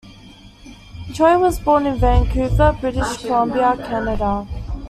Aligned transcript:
Choi 1.13 1.37
was 1.37 1.59
born 1.59 1.85
in 1.85 1.99
Vancouver, 1.99 2.75
British 2.81 3.17
Columbia, 3.17 3.75
Canada. 3.77 4.47